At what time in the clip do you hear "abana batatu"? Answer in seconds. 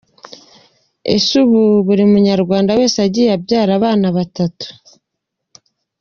3.79-4.67